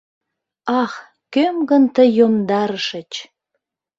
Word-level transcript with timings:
Ах, 0.81 0.93
кöм 1.33 1.55
гын 1.69 1.83
тый 1.95 2.09
йомдарышыч! 2.17 3.11